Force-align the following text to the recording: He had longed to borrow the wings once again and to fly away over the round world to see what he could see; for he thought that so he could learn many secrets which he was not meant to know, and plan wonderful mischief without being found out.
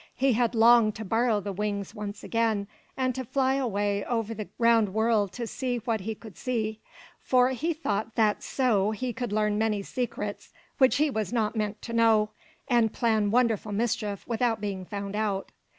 He 0.15 0.33
had 0.33 0.55
longed 0.55 0.95
to 0.95 1.05
borrow 1.05 1.39
the 1.41 1.53
wings 1.53 1.93
once 1.93 2.23
again 2.23 2.67
and 2.97 3.13
to 3.13 3.23
fly 3.23 3.53
away 3.53 4.03
over 4.05 4.33
the 4.33 4.49
round 4.57 4.95
world 4.95 5.31
to 5.33 5.45
see 5.45 5.77
what 5.77 6.01
he 6.01 6.15
could 6.15 6.35
see; 6.37 6.79
for 7.19 7.51
he 7.51 7.71
thought 7.71 8.15
that 8.15 8.41
so 8.41 8.89
he 8.89 9.13
could 9.13 9.31
learn 9.31 9.59
many 9.59 9.83
secrets 9.83 10.51
which 10.79 10.95
he 10.95 11.11
was 11.11 11.31
not 11.31 11.55
meant 11.55 11.83
to 11.83 11.93
know, 11.93 12.31
and 12.67 12.93
plan 12.93 13.29
wonderful 13.29 13.71
mischief 13.73 14.27
without 14.27 14.59
being 14.59 14.85
found 14.85 15.15
out. 15.15 15.51